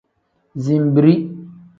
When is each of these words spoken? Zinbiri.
Zinbiri. 0.63 1.13